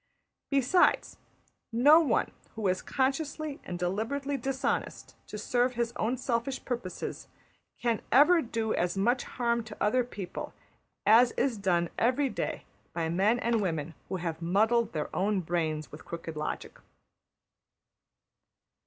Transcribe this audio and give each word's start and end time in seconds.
Besides, 0.49 1.17
no 1.71 1.99
one 1.99 2.31
who 2.55 2.67
is 2.67 2.81
consciously 2.81 3.59
and 3.63 3.77
deliberately 3.77 4.35
dishonest 4.35 5.13
to 5.27 5.37
serve 5.37 5.73
his 5.75 5.93
own 5.95 6.17
selfish 6.17 6.65
purposes 6.65 7.27
can 7.79 8.01
ever 8.11 8.41
do 8.41 8.73
as 8.73 8.97
much 8.97 9.25
harm 9.25 9.63
to 9.65 9.77
other 9.79 10.03
people 10.03 10.55
as 11.05 11.33
is 11.33 11.55
done 11.55 11.91
every 11.99 12.29
day 12.29 12.65
by 12.93 13.09
men 13.09 13.37
and 13.37 13.61
women 13.61 13.93
who 14.09 14.15
have 14.15 14.41
muddled 14.41 14.93
their 14.93 15.15
own 15.15 15.39
brains 15.39 15.91
with 15.91 16.03
crooked 16.03 16.35
logic. 16.35 16.79